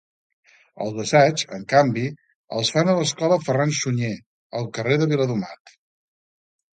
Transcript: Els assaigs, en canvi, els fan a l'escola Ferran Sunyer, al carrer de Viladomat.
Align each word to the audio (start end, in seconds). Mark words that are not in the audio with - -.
Els 0.83 0.95
assaigs, 1.01 1.41
en 1.57 1.65
canvi, 1.73 2.05
els 2.59 2.71
fan 2.75 2.89
a 2.93 2.95
l'escola 2.99 3.37
Ferran 3.49 3.73
Sunyer, 3.81 4.13
al 4.61 4.65
carrer 4.79 4.97
de 5.03 5.09
Viladomat. 5.13 5.75